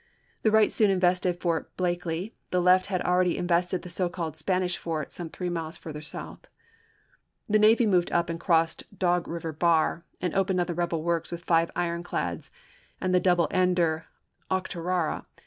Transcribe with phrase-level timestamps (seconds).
[0.41, 4.75] The right soon invested Fort Blakely; the left had already invested the so called Spanish
[4.75, 6.47] Fort some three miles further south.
[7.47, 11.29] The navy moved up and crossed Dog River Bar and opened on the Rebel works
[11.29, 12.49] with five ironclads
[12.99, 14.07] and the double ender
[14.49, 15.23] Octorara.